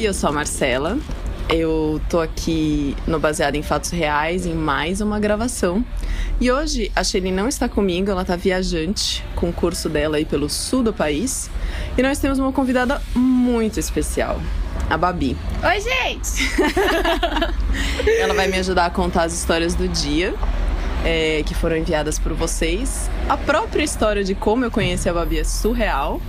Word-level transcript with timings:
Oi, 0.00 0.08
eu 0.08 0.14
sou 0.14 0.30
a 0.30 0.32
Marcela. 0.32 0.98
Eu 1.46 2.00
tô 2.08 2.20
aqui 2.20 2.96
no 3.06 3.20
Baseado 3.20 3.56
em 3.56 3.62
Fatos 3.62 3.90
Reais 3.90 4.46
em 4.46 4.54
mais 4.54 5.02
uma 5.02 5.20
gravação. 5.20 5.84
E 6.40 6.50
hoje 6.50 6.90
a 6.96 7.04
Shelly 7.04 7.30
não 7.30 7.46
está 7.46 7.68
comigo, 7.68 8.10
ela 8.10 8.24
tá 8.24 8.34
viajante 8.34 9.22
com 9.36 9.50
o 9.50 9.52
curso 9.52 9.90
dela 9.90 10.16
aí 10.16 10.24
pelo 10.24 10.48
sul 10.48 10.82
do 10.82 10.90
país. 10.90 11.50
E 11.98 12.02
nós 12.02 12.18
temos 12.18 12.38
uma 12.38 12.50
convidada 12.50 13.02
muito 13.14 13.78
especial, 13.78 14.40
a 14.88 14.96
Babi. 14.96 15.36
Oi, 15.62 15.80
gente! 15.82 16.50
ela 18.18 18.32
vai 18.32 18.48
me 18.48 18.56
ajudar 18.56 18.86
a 18.86 18.90
contar 18.90 19.24
as 19.24 19.34
histórias 19.34 19.74
do 19.74 19.86
dia. 19.86 20.34
É, 21.04 21.42
que 21.44 21.54
foram 21.54 21.76
enviadas 21.76 22.18
por 22.18 22.32
vocês. 22.32 23.10
A 23.28 23.36
própria 23.36 23.82
história 23.82 24.24
de 24.24 24.34
como 24.34 24.64
eu 24.64 24.70
conheci 24.70 25.10
a 25.10 25.12
Babi 25.12 25.40
é 25.40 25.44
surreal. 25.44 26.22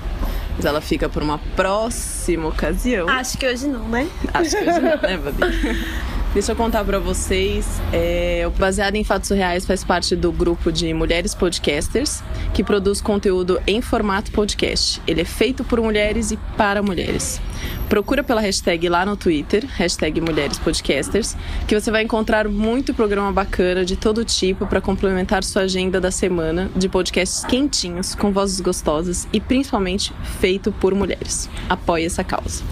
Ela 0.66 0.82
fica 0.82 1.09
por 1.09 1.21
uma 1.23 1.39
próxima 1.55 2.48
ocasião. 2.48 3.07
Acho 3.09 3.38
que 3.38 3.48
hoje 3.48 3.67
não, 3.67 3.88
né? 3.88 4.08
Acho 4.34 4.52
que 4.52 4.58
hoje 4.58 4.80
não, 4.80 4.98
né, 4.98 5.17
Babi? 5.17 5.41
Deixa 6.34 6.53
eu 6.53 6.55
contar 6.55 6.85
para 6.85 6.98
vocês. 6.98 7.81
É, 7.91 8.45
o 8.48 8.52
Baseado 8.52 8.95
em 8.95 9.03
Fatos 9.03 9.30
Reais 9.31 9.66
faz 9.66 9.84
parte 9.84 10.16
do 10.16 10.31
grupo 10.31 10.72
de 10.72 10.94
mulheres 10.94 11.35
podcasters 11.35 12.23
que 12.53 12.63
produz 12.63 13.02
conteúdo 13.02 13.62
em 13.67 13.81
formato 13.81 14.31
podcast. 14.31 15.02
Ele 15.05 15.22
é 15.22 15.25
feito 15.25 15.62
por 15.66 15.81
mulheres 15.81 16.31
e 16.31 16.38
para 16.55 16.81
mulheres. 16.81 17.41
Procura 17.89 18.23
pela 18.23 18.39
hashtag 18.39 18.88
lá 18.88 19.05
no 19.05 19.17
Twitter, 19.17 19.66
hashtag 19.75 20.22
Mulheres 20.22 20.58
Podcasters, 20.58 21.36
que 21.67 21.77
você 21.77 21.91
vai 21.91 22.03
encontrar 22.03 22.48
muito 22.48 22.94
programa 22.94 23.34
bacana 23.34 23.84
de 23.84 23.98
todo 23.98 24.23
tipo 24.23 24.66
para 24.66 24.80
complementar 24.80 25.44
sua 25.44 25.63
agenda 25.63 26.00
da 26.00 26.11
semana 26.11 26.72
de 26.73 26.88
podcasts 26.88 27.44
quentinhos, 27.44 28.16
com 28.16 28.31
vozes 28.31 28.61
gostosas 28.61 29.27
e 29.34 29.41
principalmente 29.41 30.13
feito 30.39 30.72
por 30.72 30.95
mulheres. 30.95 31.50
Apoie 31.67 32.05
essa 32.05 32.23
causa. 32.23 32.63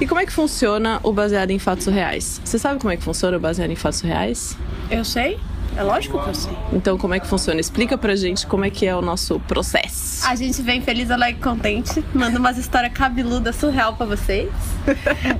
E 0.00 0.06
como 0.06 0.18
é 0.18 0.24
que 0.24 0.32
funciona 0.32 0.98
o 1.02 1.12
baseado 1.12 1.50
em 1.50 1.58
fatos 1.58 1.86
reais? 1.86 2.40
Você 2.42 2.58
sabe 2.58 2.80
como 2.80 2.90
é 2.90 2.96
que 2.96 3.02
funciona 3.02 3.36
o 3.36 3.40
baseado 3.40 3.70
em 3.70 3.76
fatos 3.76 4.00
reais? 4.00 4.56
Eu 4.90 5.04
sei. 5.04 5.38
É 5.76 5.82
lógico 5.82 6.18
que 6.22 6.28
eu 6.28 6.34
sei. 6.34 6.52
Então, 6.72 6.98
como 6.98 7.14
é 7.14 7.20
que 7.20 7.26
funciona? 7.26 7.60
Explica 7.60 7.96
pra 7.96 8.14
gente 8.16 8.46
como 8.46 8.64
é 8.64 8.70
que 8.70 8.86
é 8.86 8.94
o 8.94 9.00
nosso 9.02 9.40
processo. 9.40 10.26
A 10.26 10.34
gente 10.34 10.60
vem 10.62 10.80
feliz, 10.80 11.10
alegre, 11.10 11.40
contente, 11.40 12.04
manda 12.12 12.38
umas 12.38 12.58
histórias 12.58 12.92
cabeludas, 12.92 13.56
surreal 13.56 13.94
pra 13.94 14.06
vocês. 14.06 14.50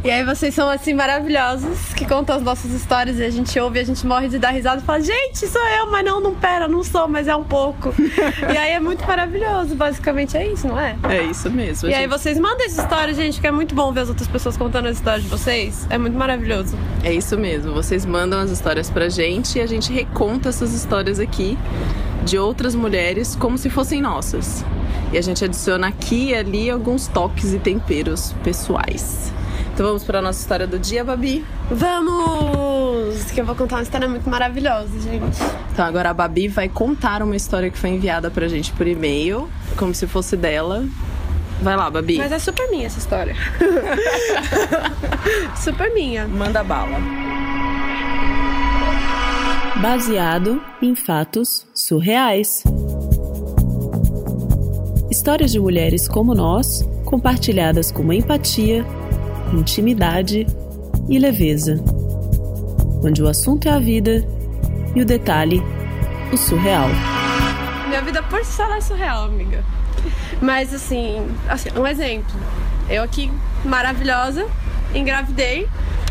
e 0.05 0.11
aí 0.11 0.25
vocês 0.25 0.55
são, 0.55 0.69
assim, 0.69 0.95
maravilhosos, 0.95 1.93
que 1.95 2.07
contam 2.07 2.37
as 2.37 2.43
nossas 2.43 2.71
histórias 2.73 3.19
e 3.19 3.25
a 3.25 3.31
gente 3.31 3.59
ouve, 3.59 3.79
a 3.79 3.85
gente 3.85 4.07
morre 4.07 4.29
de 4.29 4.39
dar 4.39 4.51
risada 4.51 4.81
e 4.81 4.85
fala, 4.85 5.01
gente, 5.01 5.47
sou 5.47 5.67
eu, 5.69 5.91
mas 5.91 6.05
não, 6.05 6.21
não 6.21 6.35
pera, 6.35 6.69
não 6.69 6.83
sou, 6.83 7.09
mas 7.09 7.29
é 7.29 7.37
um 7.37 7.45
pouco. 7.45 7.95
e 7.99 8.57
aí 8.57 8.73
é 8.73 8.81
muito 8.81 9.07
maravilhoso, 9.07 9.75
basicamente 9.75 10.37
é 10.37 10.47
isso, 10.47 10.67
não 10.67 10.79
é? 10.79 10.97
É 11.09 11.23
isso 11.23 11.51
mesmo. 11.51 11.89
E 11.89 11.93
gente. 11.93 12.01
aí 12.01 12.07
vocês 12.07 12.39
mandam 12.39 12.65
essa 12.65 12.83
história, 12.83 13.13
gente, 13.15 13.41
que 13.41 13.47
é 13.47 13.51
muito 13.51 13.75
bom 13.75 13.93
ver 13.93 14.01
as 14.01 14.09
outras 14.09 14.29
pessoas 14.29 14.57
contando 14.57 14.87
as 14.87 14.97
histórias 14.97 15.23
de 15.23 15.29
vocês. 15.29 15.87
É 15.91 15.99
muito 15.99 16.17
maravilhoso. 16.17 16.77
É 17.03 17.13
isso 17.13 17.37
mesmo, 17.37 17.73
vocês 17.73 18.07
mandam 18.07 18.41
as 18.41 18.51
histórias 18.51 18.89
pra 18.91 19.09
gente 19.09 19.59
e 19.59 19.61
a 19.61 19.67
gente 19.67 19.93
conta 20.21 20.51
essas 20.51 20.75
histórias 20.75 21.19
aqui 21.19 21.57
de 22.27 22.37
outras 22.37 22.75
mulheres 22.75 23.35
como 23.35 23.57
se 23.57 23.71
fossem 23.71 24.03
nossas. 24.03 24.63
E 25.11 25.17
a 25.17 25.23
gente 25.23 25.43
adiciona 25.43 25.89
aqui 25.89 26.27
e 26.27 26.35
ali 26.35 26.69
alguns 26.69 27.09
toques 27.09 27.55
e 27.55 27.59
temperos 27.59 28.35
pessoais. 28.45 29.33
Então 29.73 29.87
vamos 29.87 30.05
para 30.05 30.19
a 30.19 30.23
nossa 30.23 30.39
história 30.39 30.67
do 30.67 30.79
dia, 30.79 31.03
Babi? 31.03 31.43
Vamos! 31.71 33.31
Que 33.33 33.41
eu 33.41 33.47
vou 33.47 33.55
contar 33.55 33.77
uma 33.77 33.83
história 33.83 34.07
muito 34.07 34.29
maravilhosa, 34.29 35.01
gente. 35.01 35.39
Então 35.73 35.87
agora 35.87 36.11
a 36.11 36.15
Babi 36.15 36.49
vai 36.49 36.69
contar 36.69 37.23
uma 37.23 37.35
história 37.35 37.71
que 37.71 37.79
foi 37.79 37.89
enviada 37.89 38.31
pra 38.31 38.47
gente 38.47 38.73
por 38.73 38.87
e-mail, 38.87 39.49
como 39.79 39.95
se 39.95 40.07
fosse 40.07 40.37
dela. 40.37 40.85
Vai 41.63 41.77
lá, 41.77 41.89
Babi. 41.89 42.19
Mas 42.19 42.31
é 42.31 42.39
super 42.39 42.71
minha 42.71 42.87
essa 42.87 42.99
história. 42.99 43.35
super 45.57 45.95
minha. 45.95 46.29
Manda 46.29 46.63
bala 46.63 47.30
baseado 49.81 50.63
em 50.83 50.95
fatos 50.95 51.67
surreais. 51.75 52.63
Histórias 55.11 55.51
de 55.51 55.59
mulheres 55.59 56.07
como 56.07 56.35
nós, 56.35 56.87
compartilhadas 57.07 57.91
com 57.91 58.13
empatia, 58.13 58.85
intimidade 59.55 60.47
e 61.09 61.19
leveza. 61.19 61.83
Onde 63.03 63.23
o 63.23 63.29
assunto 63.29 63.69
é 63.69 63.71
a 63.71 63.79
vida 63.79 64.23
e 64.95 65.01
o 65.01 65.07
detalhe, 65.07 65.63
o 66.31 66.37
surreal. 66.37 66.89
Minha 67.89 68.03
vida 68.03 68.23
por 68.25 68.45
si 68.45 68.53
só 68.53 68.71
é 68.75 68.81
surreal, 68.83 69.25
amiga. 69.25 69.65
Mas 70.43 70.75
assim, 70.75 71.27
assim, 71.49 71.71
um 71.75 71.87
exemplo. 71.87 72.39
Eu 72.89 73.03
aqui, 73.03 73.33
maravilhosa, 73.65 74.47
engravidei 74.95 75.67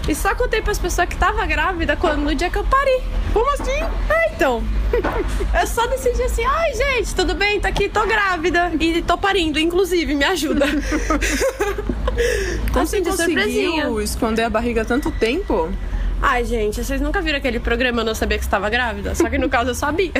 e 0.09 0.15
só 0.15 0.33
contei 0.33 0.59
para 0.59 0.71
as 0.71 0.79
pessoas 0.79 1.07
que 1.07 1.15
tava 1.15 1.45
grávida 1.45 1.95
quando 1.95 2.21
no 2.21 2.33
dia 2.33 2.49
que 2.49 2.57
eu 2.57 2.63
parei. 2.63 3.03
Como 3.31 3.47
assim? 3.53 3.79
É, 4.09 4.33
então. 4.33 4.63
Eu 5.61 5.67
só 5.67 5.85
decidi 5.85 6.23
assim, 6.23 6.43
ai 6.43 6.73
gente, 6.73 7.13
tudo 7.13 7.35
bem, 7.35 7.59
tá 7.59 7.69
aqui, 7.69 7.87
tô 7.87 8.07
grávida 8.07 8.71
e 8.79 9.03
tô 9.03 9.19
parindo, 9.19 9.59
inclusive, 9.59 10.15
me 10.15 10.25
ajuda. 10.25 10.65
Como 12.73 12.83
assim, 12.83 13.03
você 13.03 13.33
conseguiu 13.33 14.01
esconder 14.01 14.43
a 14.43 14.49
barriga 14.49 14.83
tanto 14.83 15.11
tempo? 15.11 15.71
Ai, 16.19 16.43
gente, 16.43 16.83
vocês 16.83 16.99
nunca 16.99 17.21
viram 17.21 17.37
aquele 17.37 17.59
programa 17.59 18.01
Eu 18.01 18.05
Não 18.05 18.15
Sabia 18.15 18.39
Que 18.39 18.43
Estava 18.43 18.67
Grávida? 18.67 19.13
Só 19.13 19.29
que 19.29 19.37
no 19.37 19.47
caso 19.47 19.69
eu 19.69 19.75
sabia. 19.75 20.11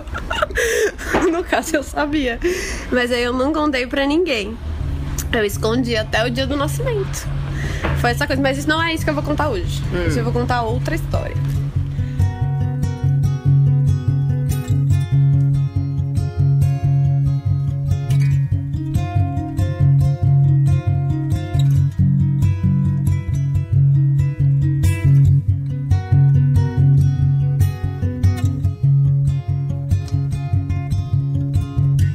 no 1.30 1.44
caso 1.44 1.76
eu 1.76 1.82
sabia. 1.82 2.40
Mas 2.90 3.12
aí 3.12 3.22
eu 3.22 3.34
não 3.34 3.52
contei 3.52 3.86
pra 3.86 4.06
ninguém. 4.06 4.56
Eu 5.30 5.44
escondi 5.44 5.94
até 5.94 6.26
o 6.26 6.30
dia 6.30 6.46
do 6.46 6.56
nascimento. 6.56 7.41
Foi 8.02 8.10
essa 8.10 8.26
coisa, 8.26 8.42
mas 8.42 8.58
isso 8.58 8.68
não 8.68 8.82
é 8.82 8.92
isso 8.92 9.04
que 9.04 9.10
eu 9.10 9.14
vou 9.14 9.22
contar 9.22 9.48
hoje. 9.48 9.80
Hum. 9.94 10.06
Hoje 10.08 10.18
eu 10.18 10.24
vou 10.24 10.32
contar 10.32 10.62
outra 10.62 10.96
história. 10.96 11.36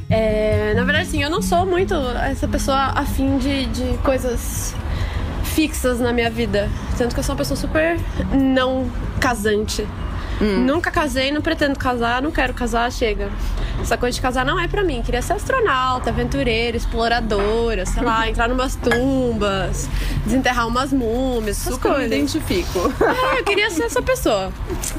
É, 0.09 0.73
na 0.75 0.83
verdade, 0.83 1.07
assim, 1.07 1.23
eu 1.23 1.29
não 1.29 1.41
sou 1.41 1.65
muito 1.65 1.95
essa 1.95 2.45
pessoa 2.45 2.91
afim 2.93 3.37
de, 3.37 3.67
de 3.67 3.97
coisas 3.99 4.75
fixas 5.57 5.99
na 5.99 6.13
minha 6.13 6.29
vida. 6.29 6.69
Tanto 6.99 7.15
que 7.15 7.19
eu 7.19 7.23
sou 7.23 7.33
uma 7.33 7.39
pessoa 7.39 7.57
super 7.57 7.99
não 8.31 8.87
casante. 9.19 9.87
Hum. 10.39 10.65
Nunca 10.67 10.91
casei, 10.91 11.31
não 11.31 11.41
pretendo 11.41 11.79
casar, 11.79 12.21
não 12.21 12.29
quero 12.29 12.53
casar, 12.53 12.91
chega. 12.91 13.27
Essa 13.81 13.97
coisa 13.97 14.13
de 14.13 14.21
casar 14.21 14.45
não 14.45 14.59
é 14.59 14.67
pra 14.67 14.83
mim. 14.83 15.01
Queria 15.01 15.19
ser 15.19 15.33
astronauta, 15.33 16.11
aventureira, 16.11 16.77
exploradora, 16.77 17.87
sei 17.87 18.03
lá, 18.03 18.29
entrar 18.29 18.47
numas 18.47 18.75
tumbas, 18.75 19.89
desenterrar 20.23 20.67
umas 20.67 20.93
múmias, 20.93 21.57
essas 21.61 21.73
Super 21.73 21.89
coisas. 21.93 22.07
me 22.07 22.15
identifico. 22.17 22.93
É, 23.03 23.39
eu 23.39 23.43
queria 23.43 23.71
ser 23.71 23.85
essa 23.85 24.01
pessoa. 24.03 24.53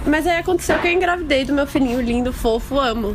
Mas 0.05 0.27
aí 0.27 0.39
aconteceu 0.39 0.77
que 0.81 0.89
eu 0.89 0.93
engravidei 0.93 1.45
do 1.45 1.53
meu 1.53 1.69
filhinho 1.69 2.01
lindo, 2.01 2.33
fofo, 2.33 2.81
amo. 2.81 3.15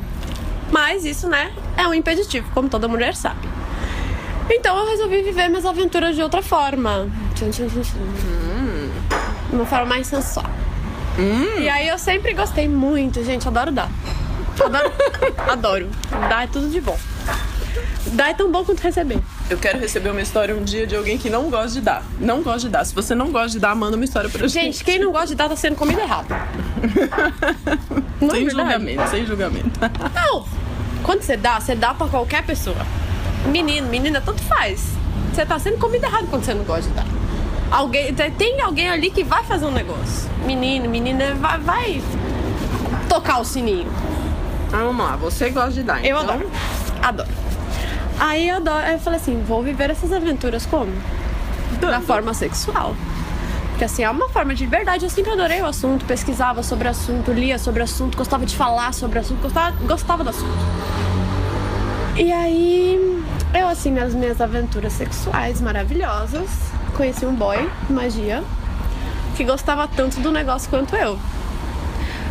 Mas 0.72 1.04
isso, 1.04 1.28
né, 1.28 1.52
é 1.76 1.86
um 1.86 1.94
impeditivo, 1.94 2.50
como 2.54 2.70
toda 2.70 2.88
mulher 2.88 3.18
sabe. 3.18 3.50
Então 4.50 4.78
eu 4.78 4.90
resolvi 4.90 5.22
viver 5.22 5.50
minhas 5.50 5.66
aventuras 5.66 6.16
de 6.16 6.22
outra 6.22 6.42
forma. 6.42 7.10
Hum. 7.50 8.90
Uma 9.52 9.66
forma 9.66 9.86
mais 9.86 10.08
sensual. 10.08 10.50
Hum. 11.18 11.60
E 11.60 11.70
aí 11.70 11.88
eu 11.88 11.98
sempre 11.98 12.34
gostei 12.34 12.68
muito, 12.68 13.24
gente, 13.24 13.48
adoro 13.48 13.72
dar. 13.72 13.90
Adoro. 14.60 14.92
adoro. 15.50 15.90
Dar 16.30 16.44
é 16.44 16.48
tudo 16.48 16.70
de 16.70 16.82
bom. 16.82 16.98
Dar 18.14 18.30
é 18.30 18.34
tão 18.34 18.52
bom 18.52 18.64
quanto 18.64 18.82
receber. 18.82 19.20
Eu 19.50 19.58
quero 19.58 19.80
receber 19.80 20.10
uma 20.10 20.22
história 20.22 20.56
um 20.56 20.64
dia 20.64 20.86
de 20.86 20.96
alguém 20.96 21.18
que 21.18 21.30
não 21.30 21.50
gosta 21.50 21.72
de 21.72 21.82
dar. 21.82 22.04
Não 22.20 22.44
gosta 22.44 22.62
de 22.62 22.70
dar. 22.70 22.86
Se 22.86 22.94
você 22.94 23.16
não 23.16 23.32
gosta 23.32 23.50
de 23.50 23.60
dar, 23.60 23.76
manda 23.76 23.96
uma 23.96 24.06
história 24.06 24.30
pra 24.30 24.48
gente. 24.48 24.54
Gente, 24.54 24.84
quem 24.84 25.00
não 25.00 25.12
gosta 25.12 25.28
de 25.28 25.36
dar 25.36 25.50
tá 25.50 25.56
sendo 25.56 25.76
comida 25.76 26.02
errada. 26.02 26.36
Não 28.22 28.32
sem 28.32 28.48
é 28.48 28.50
julgamento, 28.50 29.10
sem 29.10 29.26
julgamento. 29.26 29.80
Não, 30.16 30.46
quando 31.04 31.22
você 31.22 31.36
dá, 31.36 31.60
você 31.60 31.76
dá 31.76 31.94
pra 31.94 32.08
qualquer 32.08 32.46
pessoa. 32.46 32.78
Menino, 33.48 33.90
menina, 33.90 34.22
tanto 34.22 34.42
faz. 34.44 34.94
Você 35.34 35.46
tá 35.46 35.60
sendo 35.60 35.78
comida 35.78 36.08
errada 36.08 36.28
quando 36.28 36.46
você 36.46 36.54
não 36.54 36.64
gosta 36.64 36.90
de 36.90 36.96
dar. 36.96 37.06
Alguém, 37.74 38.14
tem 38.14 38.62
alguém 38.62 38.88
ali 38.88 39.10
que 39.10 39.24
vai 39.24 39.44
fazer 39.44 39.66
um 39.66 39.72
negócio. 39.72 40.30
Menino, 40.46 40.88
menina, 40.88 41.34
vai, 41.34 41.58
vai 41.60 42.04
tocar 43.10 43.40
o 43.40 43.44
sininho. 43.44 43.92
Vamos 44.70 45.04
lá, 45.04 45.16
você 45.16 45.50
gosta 45.50 45.72
de 45.72 45.82
dar, 45.82 46.06
Eu 46.06 46.22
então... 46.22 46.36
adoro. 46.36 46.52
Adoro. 47.02 47.30
Aí 48.20 48.48
eu, 48.48 48.58
adoro, 48.58 48.86
eu 48.86 49.00
falei 49.00 49.20
assim, 49.20 49.42
vou 49.42 49.64
viver 49.64 49.90
essas 49.90 50.14
aventuras 50.14 50.68
como? 50.68 50.92
Dando. 51.80 51.92
Da 51.92 52.02
forma 52.02 52.32
sexual. 52.36 52.96
Porque 53.70 53.86
assim, 53.86 54.04
é 54.04 54.10
uma 54.10 54.30
forma 54.30 54.54
de 54.54 54.68
verdade. 54.68 55.06
Eu 55.06 55.10
sempre 55.10 55.32
adorei 55.32 55.60
o 55.60 55.66
assunto, 55.66 56.06
pesquisava 56.06 56.62
sobre 56.62 56.88
o 56.88 56.92
assunto, 56.92 57.32
lia 57.32 57.58
sobre 57.58 57.82
o 57.82 57.84
assunto, 57.86 58.16
gostava 58.16 58.46
de 58.46 58.56
falar 58.56 58.94
sobre 58.94 59.18
o 59.18 59.22
assunto, 59.22 59.42
gostava, 59.42 59.76
gostava 59.88 60.24
do 60.24 60.30
assunto. 60.30 60.54
E 62.16 62.32
aí 62.32 63.24
Eu, 63.54 63.68
assim, 63.68 63.92
nas 63.92 64.16
minhas 64.16 64.42
aventuras 64.42 64.94
sexuais 64.94 65.62
maravilhosas, 65.62 66.50
conheci 66.94 67.26
um 67.26 67.34
boy, 67.34 67.70
magia, 67.90 68.44
que 69.36 69.44
gostava 69.44 69.88
tanto 69.88 70.20
do 70.20 70.32
negócio 70.32 70.70
quanto 70.70 70.96
eu. 70.96 71.18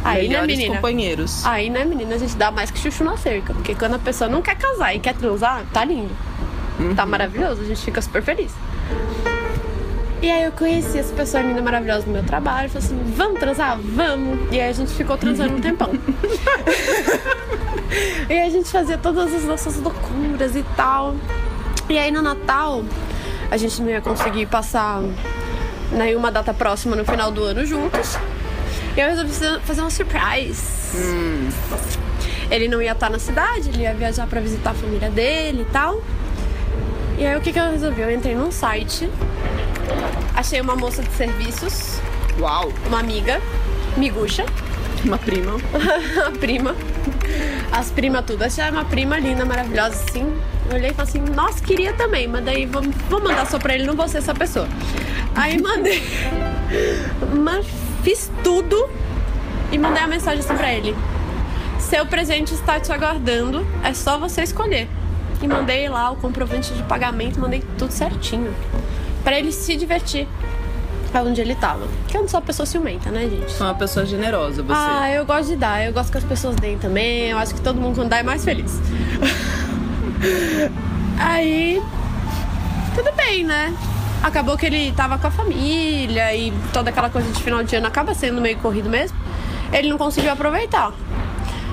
Aí, 0.05 0.23
né, 0.23 0.35
Melhores 0.35 0.56
menina? 0.56 0.75
companheiros. 0.76 1.47
Aí, 1.47 1.70
né, 1.70 1.85
menina, 1.85 2.14
a 2.14 2.19
gente 2.19 2.37
dá 2.37 2.50
mais 2.50 2.70
que 2.70 2.79
chuchu 2.79 3.05
na 3.05 3.17
cerca. 3.17 3.55
Porque 3.55 3.75
quando 3.75 3.94
a 3.94 3.99
pessoa 3.99 4.29
não 4.29 4.43
quer 4.43 4.56
casar 4.56 4.94
e 4.94 4.99
quer 4.99 5.14
transar, 5.14 5.62
tá 5.73 5.85
lindo. 5.85 6.11
Tá 6.97 7.06
maravilhoso, 7.06 7.61
a 7.61 7.64
gente 7.64 7.81
fica 7.81 8.03
super 8.03 8.23
feliz. 8.23 8.53
E 10.20 10.31
aí 10.31 10.44
eu 10.44 10.53
conheci 10.53 10.99
essa 10.99 11.12
pessoa 11.14 11.43
linda, 11.43 11.61
maravilhosa 11.61 12.06
no 12.06 12.12
meu 12.12 12.23
trabalho. 12.23 12.69
Falei 12.69 12.87
assim, 12.87 13.14
vamos 13.17 13.41
transar? 13.41 13.79
Vamos! 13.79 14.53
E 14.53 14.61
aí 14.61 14.70
a 14.70 14.73
gente 14.73 14.93
ficou 14.93 15.17
transando 15.17 15.55
um 15.55 15.61
tempão. 15.61 15.91
e 18.29 18.32
aí 18.32 18.43
a 18.43 18.50
gente 18.50 18.69
fazia 18.69 18.99
todas 18.99 19.32
as 19.35 19.44
nossas 19.44 19.76
loucuras 19.79 20.56
e 20.56 20.64
tal. 20.76 21.14
E 21.88 21.99
aí 21.99 22.11
no 22.11 22.23
Natal, 22.23 22.85
a 23.52 23.56
gente 23.58 23.82
não 23.82 23.90
ia 23.90 24.00
conseguir 24.00 24.46
passar 24.46 25.02
nenhuma 25.93 26.32
data 26.32 26.54
próxima 26.54 26.96
no 26.96 27.04
final 27.04 27.31
do 27.31 27.44
ano 27.44 27.66
juntos. 27.66 28.16
E 28.96 29.00
eu 29.00 29.08
resolvi 29.10 29.31
fazer- 29.31 29.60
fazer 29.60 29.82
um 29.82 29.90
surprise. 29.90 30.62
Ele 32.50 32.66
não 32.66 32.81
ia 32.81 32.93
estar 32.93 33.10
na 33.10 33.19
cidade, 33.19 33.69
ele 33.69 33.82
ia 33.82 33.93
viajar 33.93 34.26
pra 34.26 34.40
visitar 34.40 34.70
a 34.70 34.75
família 34.75 35.10
dele 35.10 35.66
e 35.69 35.72
tal. 35.72 36.02
E 37.19 37.26
aí 37.26 37.37
o 37.37 37.43
que, 37.43 37.52
que 37.52 37.58
eu 37.60 37.70
resolvi? 37.70 38.00
Eu 38.00 38.10
entrei 38.10 38.34
num 38.34 38.50
site, 38.50 39.06
achei 40.34 40.58
uma 40.62 40.75
moça 40.75 41.02
de 41.02 41.12
serviços, 41.12 42.00
Uau! 42.40 42.72
uma 42.87 43.00
amiga, 43.00 43.38
miguxa, 43.99 44.46
Uma 45.04 45.19
prima. 45.19 45.56
a 46.26 46.31
prima, 46.38 46.75
as 47.70 47.90
primas 47.90 48.25
tudo. 48.25 48.44
Achei 48.44 48.69
uma 48.70 48.84
prima 48.87 49.19
linda, 49.19 49.44
maravilhosa, 49.44 49.94
assim. 50.08 50.32
Eu 50.69 50.76
olhei 50.76 50.91
e 50.91 50.94
falei 50.94 51.11
assim, 51.11 51.20
nossa, 51.35 51.62
queria 51.62 51.93
também, 51.93 52.26
mas 52.29 52.44
daí 52.44 52.67
vou, 52.67 52.82
vou 53.11 53.23
mandar 53.23 53.47
só 53.47 53.59
pra 53.59 53.75
ele, 53.75 53.85
não 53.85 53.94
vou 53.94 54.09
ser 54.09 54.19
essa 54.19 54.35
pessoa. 54.35 54.67
Aí 55.35 55.61
mandei, 55.61 56.03
mas 57.38 57.67
fiz 58.03 58.31
tudo 58.43 58.88
e 59.70 59.79
mandei 59.79 60.03
a 60.03 60.06
mensagem 60.06 60.41
assim 60.41 60.56
pra 60.56 60.73
ele. 60.73 60.97
Seu 61.79 62.06
presente 62.06 62.55
está 62.55 62.79
te 62.79 62.93
aguardando, 62.93 63.67
é 63.82 63.93
só 63.93 64.19
você 64.19 64.43
escolher. 64.43 64.88
E 65.43 65.49
mandei 65.49 65.88
lá 65.88 66.11
o 66.11 66.17
comprovante 66.17 66.73
de 66.73 66.82
pagamento, 66.85 67.41
mandei 67.41 67.62
tudo 67.76 67.91
certinho. 67.91 68.55
Pra 69.25 69.38
ele 69.38 69.50
se 69.50 69.76
divertir 69.76 70.29
onde 71.20 71.41
ele 71.41 71.55
tava. 71.55 71.87
Porque 72.03 72.17
eu 72.17 72.23
não 72.23 72.29
sou 72.29 72.41
uma 72.41 72.47
pessoa 72.47 72.64
ciumenta, 72.64 73.11
né, 73.11 73.29
gente? 73.29 73.53
Sou 73.53 73.67
uma 73.67 73.75
pessoa 73.75 74.06
generosa, 74.06 74.62
você. 74.62 74.73
Ah, 74.75 75.11
eu 75.11 75.26
gosto 75.26 75.49
de 75.49 75.56
dar. 75.56 75.85
Eu 75.85 75.93
gosto 75.93 76.11
que 76.11 76.19
as 76.19 76.25
pessoas 76.25 76.56
deem 76.56 76.79
também. 76.79 77.31
Eu 77.31 77.38
acho 77.38 77.55
que 77.55 77.61
todo 77.61 77.79
mundo 77.79 77.97
quando 77.97 78.09
dá 78.09 78.19
é 78.19 78.23
mais 78.23 78.44
feliz. 78.44 78.81
Aí, 81.19 81.82
tudo 82.94 83.12
bem, 83.12 83.44
né? 83.44 83.74
Acabou 84.22 84.56
que 84.56 84.66
ele 84.66 84.92
tava 84.92 85.19
com 85.19 85.26
a 85.26 85.30
família 85.30 86.34
e 86.34 86.52
toda 86.72 86.90
aquela 86.90 87.10
coisa 87.10 87.30
de 87.32 87.42
final 87.42 87.62
de 87.64 87.74
ano 87.74 87.86
acaba 87.86 88.14
sendo 88.14 88.40
meio 88.40 88.56
corrido 88.58 88.88
mesmo. 88.88 89.16
Ele 89.72 89.88
não 89.88 89.98
conseguiu 89.98 90.30
aproveitar. 90.30 90.92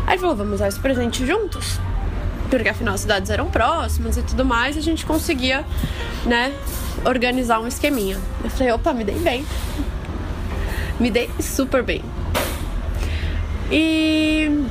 Aí 0.08 0.18
falou, 0.18 0.36
vamos 0.36 0.56
usar 0.56 0.68
esse 0.68 0.80
presente 0.80 1.26
juntos. 1.26 1.80
Porque 2.50 2.68
afinal 2.68 2.96
as 2.96 3.02
cidades 3.02 3.30
eram 3.30 3.46
próximas 3.48 4.18
e 4.18 4.24
tudo 4.24 4.44
mais, 4.44 4.76
a 4.76 4.82
gente 4.82 5.06
conseguia, 5.06 5.64
né, 6.26 6.52
organizar 7.06 7.60
um 7.60 7.68
esqueminha. 7.68 8.18
Eu 8.44 8.50
falei, 8.50 8.72
opa, 8.72 8.92
me 8.94 9.04
dei 9.04 9.20
bem. 9.20 9.46
Me 11.00 11.12
dei 11.12 11.30
super 11.40 11.84
bem. 11.84 12.04
E 13.72 14.66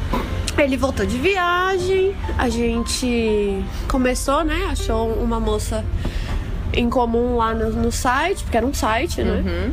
ele 0.64 0.76
voltou 0.76 1.06
de 1.06 1.16
viagem, 1.18 2.14
a 2.36 2.48
gente 2.48 3.62
começou, 3.88 4.44
né? 4.44 4.68
Achou 4.70 5.12
uma 5.14 5.38
moça 5.38 5.84
em 6.72 6.88
comum 6.90 7.36
lá 7.36 7.54
no, 7.54 7.70
no 7.70 7.92
site, 7.92 8.42
porque 8.44 8.56
era 8.56 8.66
um 8.66 8.74
site, 8.74 9.22
né? 9.22 9.72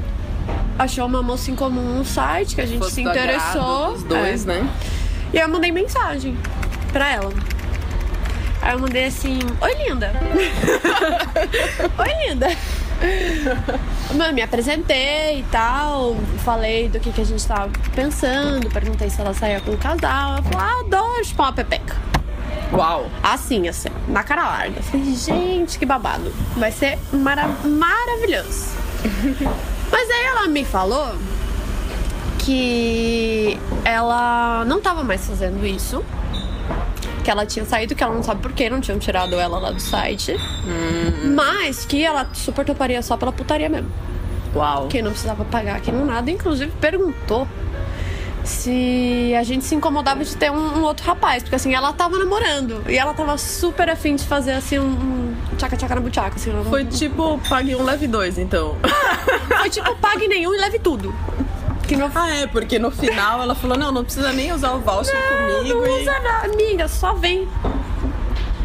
Achou 0.78 1.06
uma 1.06 1.22
moça 1.24 1.50
em 1.52 1.56
comum 1.56 1.98
no 1.98 2.06
site 2.06 2.56
que 2.56 2.62
a 2.62 2.66
gente 2.66 2.80
Fosse 2.80 2.96
se 2.96 3.02
interessou. 3.02 3.94
Dos 3.94 4.04
dois, 4.04 4.44
É. 4.48 4.48
né? 4.60 4.70
E 5.34 5.38
eu 5.38 5.50
mandei 5.50 5.72
mensagem 5.72 6.38
pra 6.92 7.12
ela. 7.12 7.32
Aí 8.62 8.74
eu 8.74 8.80
mandei 8.80 9.06
assim, 9.06 9.40
oi 9.62 9.74
linda. 9.88 10.12
oi 11.98 12.30
linda. 12.30 12.48
Mano, 14.16 14.34
me 14.34 14.42
apresentei 14.42 15.40
e 15.40 15.44
tal, 15.52 16.16
falei 16.44 16.88
do 16.88 17.00
que, 17.00 17.12
que 17.12 17.22
a 17.22 17.26
gente 17.26 17.46
tava 17.46 17.72
pensando, 17.94 18.70
perguntei 18.70 19.10
se 19.10 19.20
ela 19.20 19.34
saía 19.34 19.60
com 19.62 19.72
o 19.72 19.78
casal. 19.78 20.34
Ela 20.34 20.44
falou, 20.44 20.60
ah, 20.60 20.80
adoro 20.82 21.26
chupar 21.26 21.48
uma 21.48 21.54
pepeca. 21.54 21.96
Uau! 22.72 23.10
Assim, 23.22 23.68
assim, 23.68 23.90
na 24.08 24.24
cara 24.24 24.44
larga. 24.44 24.82
Falei, 24.82 25.16
gente, 25.16 25.78
que 25.78 25.86
babado. 25.86 26.34
Vai 26.58 26.72
ser 26.72 26.98
mara 27.12 27.48
maravilhoso. 27.48 28.70
Mas 29.92 30.10
aí 30.10 30.26
ela 30.26 30.48
me 30.48 30.66
falou 30.66 31.16
que 32.40 33.60
ela 33.84 34.64
não 34.66 34.82
tava 34.82 35.04
mais 35.04 35.26
fazendo 35.26 35.66
isso. 35.66 36.04
Que 37.26 37.32
ela 37.32 37.44
tinha 37.44 37.66
saído, 37.66 37.96
que 37.96 38.04
ela 38.04 38.14
não 38.14 38.22
sabe 38.22 38.40
por 38.40 38.52
que 38.52 38.70
não 38.70 38.80
tinham 38.80 39.00
tirado 39.00 39.34
ela 39.34 39.58
lá 39.58 39.72
do 39.72 39.80
site. 39.80 40.36
Mas 41.34 41.84
que 41.84 42.06
ela 42.06 42.30
super 42.34 42.64
toparia 42.64 43.02
só 43.02 43.18
pela 43.18 43.32
putaria 43.32 43.68
mesmo. 43.68 43.90
Uau! 44.56 44.88
Que 44.88 45.02
não 45.02 45.10
precisava 45.10 45.44
pagar 45.44 45.78
aqui 45.78 45.92
no 45.92 46.06
nada. 46.06 46.30
Inclusive 46.30 46.72
perguntou 46.80 47.48
se 48.44 49.34
a 49.36 49.42
gente 49.42 49.66
se 49.66 49.74
incomodava 49.74 50.24
de 50.24 50.38
ter 50.38 50.52
um, 50.52 50.78
um 50.78 50.84
outro 50.84 51.04
rapaz. 51.04 51.42
Porque 51.42 51.56
assim, 51.56 51.74
ela 51.74 51.92
tava 51.94 52.16
namorando. 52.20 52.84
E 52.88 52.96
ela 52.96 53.12
tava 53.16 53.36
super 53.40 53.90
afim 53.90 54.16
de 54.16 54.24
fazer 54.24 54.52
assim 54.52 54.78
um, 54.78 54.86
um 54.86 55.36
tchaca-tchaca 55.58 55.96
na 55.96 56.02
buchaca. 56.02 56.36
Assim, 56.36 56.52
Foi 56.70 56.86
tipo, 56.86 57.42
pague 57.50 57.76
um, 57.76 57.84
leve 57.84 58.08
dois, 58.08 58.38
então. 58.38 58.76
Foi 59.58 59.70
tipo, 59.72 59.96
pague 59.96 60.28
nenhum 60.28 60.54
e 60.54 60.58
leve 60.60 60.78
tudo. 60.78 61.12
Que 61.88 61.96
não, 61.96 62.10
ah, 62.16 62.36
é, 62.36 62.48
porque 62.48 62.80
no 62.80 62.90
final 62.90 63.44
ela 63.44 63.54
falou, 63.54 63.78
não, 63.78 63.92
não 63.92 64.04
precisa 64.04 64.34
nem 64.34 64.52
usar 64.52 64.72
o 64.72 64.80
voucher 64.80 65.14
comigo. 65.14 65.70
não 65.70 65.86
e... 65.86 66.02
usa 66.02 66.20
nada. 66.20 66.52
Amiga, 66.52 66.88
só 66.88 67.14
vem. 67.14 67.48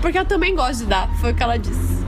Porque 0.00 0.18
eu 0.18 0.24
também 0.24 0.54
gosto 0.54 0.78
de 0.80 0.86
dar. 0.86 1.06
Foi 1.20 1.32
o 1.32 1.34
que 1.34 1.42
ela 1.42 1.58
disse. 1.58 2.00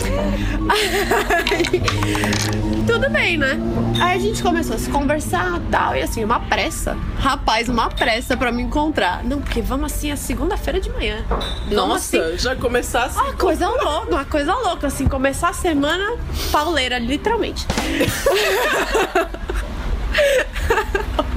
Tudo 2.86 3.10
bem, 3.10 3.36
né? 3.36 3.58
Aí 4.00 4.16
a 4.16 4.20
gente 4.20 4.40
começou 4.42 4.76
a 4.76 4.78
se 4.78 4.88
conversar 4.90 5.60
e 5.60 5.70
tal. 5.70 5.96
E 5.96 6.02
assim, 6.02 6.22
uma 6.22 6.38
pressa. 6.38 6.96
Rapaz, 7.18 7.68
uma 7.68 7.90
pressa 7.90 8.36
pra 8.36 8.52
me 8.52 8.62
encontrar. 8.62 9.24
Não, 9.24 9.40
porque 9.40 9.60
vamos 9.60 9.92
assim, 9.92 10.12
a 10.12 10.16
segunda-feira 10.16 10.80
de 10.80 10.88
manhã. 10.90 11.24
Vamos 11.68 11.74
Nossa, 11.74 12.16
assim, 12.16 12.38
já 12.38 12.54
começar 12.54 13.06
assim. 13.06 13.20
Uma 13.20 13.32
coisa 13.32 13.68
louca, 13.68 14.08
uma 14.08 14.24
coisa 14.24 14.54
louca, 14.54 14.86
assim, 14.86 15.08
começar 15.08 15.48
a 15.48 15.52
semana 15.52 16.16
pauleira, 16.52 16.96
literalmente. 16.98 17.66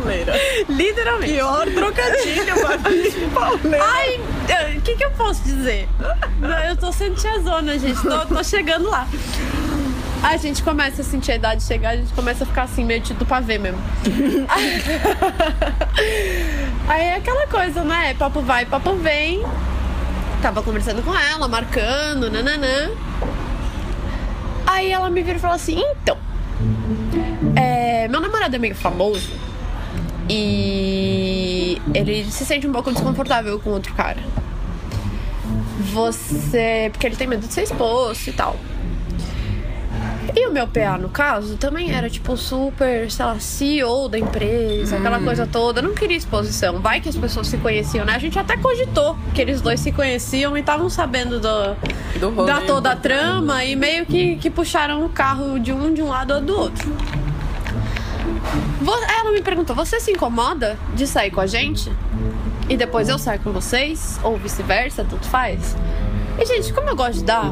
pauleira. 0.04 0.34
Literalmente. 0.70 1.34
Pior 1.34 1.66
trocadilho, 1.72 2.56
Babi. 2.62 3.30
Pauleira. 3.34 3.84
Ai, 3.84 4.20
o 4.78 4.82
que, 4.82 4.96
que 4.96 5.06
eu 5.06 5.12
posso 5.12 5.42
dizer? 5.44 5.88
Eu 6.70 6.76
tô 6.76 6.92
sendo 6.92 7.16
tiazona, 7.16 7.80
gente. 7.80 8.02
Tô, 8.02 8.26
tô 8.26 8.44
chegando 8.44 8.90
lá. 8.90 9.08
A 10.22 10.38
gente 10.38 10.62
começa 10.64 11.02
a 11.02 11.06
sentir 11.06 11.34
a 11.34 11.36
idade 11.36 11.64
chegar, 11.64 11.90
a 11.92 11.98
gente 11.98 12.14
começa 12.14 12.46
a 12.46 12.48
ficar 12.48 12.64
assim, 12.64 12.86
meio 12.86 13.02
título 13.02 13.26
pra 13.26 13.42
ver 13.42 13.60
mesmo. 13.60 13.82
Aí 16.88 17.02
é 17.02 17.16
aquela 17.16 17.46
coisa, 17.48 17.84
né? 17.84 18.14
Papo 18.14 18.42
vai, 18.42 18.66
papo 18.66 18.96
vem. 18.96 19.44
Tava 20.42 20.64
conversando 20.64 21.02
com 21.04 21.14
ela, 21.14 21.48
marcando, 21.48 22.30
nananã. 22.30 22.92
Aí 24.66 24.92
ela 24.92 25.10
me 25.10 25.22
vira 25.22 25.38
e 25.38 25.42
fala 25.42 25.56
assim: 25.56 25.82
então, 26.02 26.18
é, 27.56 28.08
meu 28.08 28.22
namorado 28.22 28.56
é 28.56 28.60
meio 28.60 28.76
famoso 28.76 29.53
e 30.30 31.82
ele 31.94 32.26
se 32.26 32.46
sente 32.46 32.68
um 32.68 32.72
pouco 32.72 32.92
desconfortável 32.92 33.60
com 33.60 33.72
outro 33.72 33.94
cara. 33.94 34.20
Você. 35.92 36.90
Porque 36.92 37.08
ele 37.08 37.16
tem 37.16 37.28
medo 37.28 37.48
de 37.48 37.54
ser 37.54 37.64
exposto 37.64 38.30
e 38.30 38.34
tal. 38.34 38.58
E 40.36 40.48
o 40.48 40.52
meu 40.52 40.68
PA, 40.68 40.98
no 40.98 41.10
caso, 41.10 41.58
também 41.58 41.94
era 41.94 42.10
tipo 42.10 42.36
super, 42.36 43.12
sei 43.12 43.26
lá, 43.26 43.40
CEO 43.40 44.10
da 44.10 44.18
empresa, 44.18 44.98
aquela 44.98 45.20
coisa 45.20 45.46
toda. 45.46 45.80
Não 45.80 45.94
queria 45.94 46.18
exposição. 46.18 46.80
Vai 46.80 47.00
que 47.00 47.10
as 47.10 47.16
pessoas 47.16 47.48
se 47.48 47.58
conheciam, 47.58 48.04
né? 48.04 48.16
A 48.16 48.20
gente 48.20 48.40
até 48.40 48.58
cogitou 48.58 49.16
que 49.36 49.42
eles 49.42 49.62
dois 49.62 49.80
se 49.80 49.92
conheciam 49.92 50.58
e 50.58 50.62
estavam 50.62 50.90
sabendo 50.90 51.40
do, 51.40 51.76
Do 52.20 52.46
da 52.46 52.62
toda 52.62 52.94
a 52.94 52.96
trama 52.96 53.64
e 53.64 53.76
meio 53.76 54.08
que, 54.08 54.38
que 54.38 54.50
puxaram 54.50 55.06
o 55.06 55.10
carro 55.10 55.60
de 55.60 55.72
um 55.72 55.94
de 55.94 56.02
um 56.02 56.08
lado 56.08 56.34
ou 56.34 56.42
do 56.42 56.58
outro. 56.58 56.92
Perguntou: 59.44 59.76
você 59.76 60.00
se 60.00 60.12
incomoda 60.12 60.78
de 60.96 61.06
sair 61.06 61.32
com 61.32 61.42
a 61.42 61.48
gente? 61.48 61.92
E 62.70 62.78
depois 62.78 63.10
eu 63.10 63.20
saio 63.20 63.40
com 63.42 63.52
vocês? 63.52 64.20
Ou 64.24 64.38
vice-versa, 64.38 65.06
tanto 65.10 65.28
faz? 65.28 65.76
E, 66.40 66.46
gente, 66.46 66.74
como 66.74 66.90
eu 66.90 66.96
gosto 66.96 67.20
de 67.20 67.24
dar, 67.26 67.52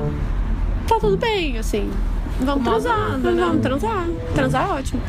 tá 0.88 0.98
tudo 1.00 1.18
bem, 1.18 1.58
assim. 1.58 1.92
Vamos 2.40 2.64
Nada, 2.64 2.80
transar, 2.80 3.18
né? 3.20 3.42
vamos 3.46 3.62
transar. 3.62 4.08
Transar 4.34 4.70
é 4.70 4.74
ótimo. 4.74 5.02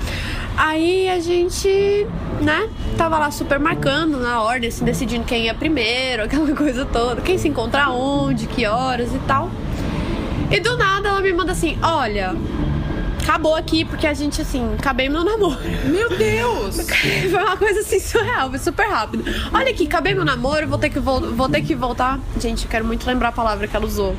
Aí 0.57 1.09
a 1.09 1.19
gente, 1.19 2.07
né, 2.43 2.69
tava 2.99 3.19
lá 3.19 3.31
super 3.31 3.59
marcando 3.59 4.19
na 4.19 4.43
ordem, 4.43 4.69
assim, 4.69 4.85
decidindo 4.85 5.25
quem 5.25 5.47
ia 5.47 5.55
primeiro, 5.55 6.25
aquela 6.25 6.55
coisa 6.55 6.85
toda. 6.85 7.23
Quem 7.23 7.39
se 7.39 7.49
encontra 7.49 7.89
onde, 7.89 8.47
que 8.47 8.67
horas 8.67 9.15
e 9.15 9.19
tal. 9.21 9.51
E 10.51 10.61
do 10.61 10.77
nada 10.77 11.09
ela 11.09 11.21
me 11.21 11.33
manda 11.33 11.53
assim: 11.53 11.79
olha, 11.83 12.35
acabou 13.23 13.55
aqui 13.55 13.85
porque 13.85 14.07
a 14.07 14.13
gente, 14.13 14.43
assim, 14.43 14.75
acabei 14.79 15.09
meu 15.09 15.25
namoro. 15.25 15.59
Meu 15.85 16.17
Deus! 16.17 16.77
Foi 17.31 17.43
uma 17.43 17.57
coisa 17.57 17.81
assim 17.81 17.99
surreal, 17.99 18.51
foi 18.51 18.59
super 18.59 18.89
rápido. 18.89 19.25
Olha 19.53 19.71
aqui, 19.71 19.87
acabei 19.87 20.15
meu 20.15 20.25
namoro, 20.25 20.67
vou 20.69 20.79
ter 20.79 20.91
que, 20.91 20.99
vol 20.99 21.21
vou 21.21 21.49
ter 21.49 21.63
que 21.63 21.75
voltar. 21.75 22.19
Gente, 22.39 22.65
eu 22.65 22.71
quero 22.71 22.85
muito 22.85 23.07
lembrar 23.07 23.29
a 23.29 23.33
palavra 23.33 23.67
que 23.67 23.75
ela 23.75 23.87
usou. 23.87 24.17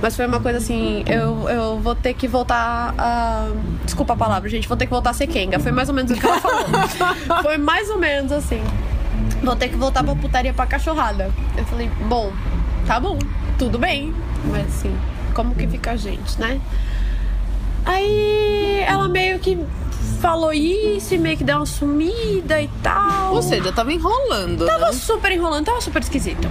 Mas 0.00 0.16
foi 0.16 0.26
uma 0.26 0.40
coisa 0.40 0.58
assim, 0.58 1.04
eu, 1.06 1.48
eu 1.48 1.78
vou 1.80 1.94
ter 1.94 2.14
que 2.14 2.28
voltar 2.28 2.94
a. 2.96 3.48
Desculpa 3.84 4.14
a 4.14 4.16
palavra, 4.16 4.48
gente, 4.48 4.68
vou 4.68 4.76
ter 4.76 4.86
que 4.86 4.90
voltar 4.90 5.10
a 5.10 5.14
ser 5.14 5.26
Kenga. 5.26 5.58
Foi 5.58 5.72
mais 5.72 5.88
ou 5.88 5.94
menos 5.94 6.10
o 6.10 6.14
que 6.14 6.26
ela 6.26 6.40
falou. 6.40 6.66
foi 7.42 7.58
mais 7.58 7.90
ou 7.90 7.98
menos 7.98 8.32
assim. 8.32 8.62
Vou 9.42 9.56
ter 9.56 9.68
que 9.68 9.76
voltar 9.76 10.02
pra 10.04 10.14
putaria 10.14 10.52
pra 10.52 10.66
cachorrada. 10.66 11.30
Eu 11.56 11.64
falei, 11.64 11.90
bom, 12.08 12.32
tá 12.86 13.00
bom, 13.00 13.18
tudo 13.58 13.78
bem. 13.78 14.14
Mas 14.44 14.66
assim, 14.66 14.96
como 15.34 15.54
que 15.54 15.66
fica 15.66 15.92
a 15.92 15.96
gente, 15.96 16.38
né? 16.40 16.60
Aí 17.86 18.80
ela 18.86 19.08
meio 19.08 19.38
que 19.38 19.56
falou 20.20 20.52
isso 20.52 21.14
e 21.14 21.18
meio 21.18 21.36
que 21.36 21.44
deu 21.44 21.58
uma 21.58 21.66
sumida 21.66 22.60
e 22.60 22.68
tal. 22.82 23.34
Ou 23.34 23.42
seja, 23.42 23.70
tava 23.72 23.92
enrolando. 23.92 24.66
Tava 24.66 24.86
né? 24.86 24.92
super 24.92 25.30
enrolando, 25.30 25.64
tava 25.64 25.80
super 25.80 26.02
esquisito. 26.02 26.48